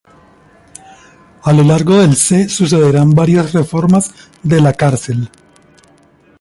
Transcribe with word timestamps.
A 1.43 1.53
lo 1.53 1.61
largo 1.61 1.99
del 2.01 2.15
se 2.15 2.49
sucederán 2.49 3.11
varias 3.11 3.53
reformas 3.53 4.11
de 4.41 4.59
la 4.59 4.73
cárcel. 4.73 5.29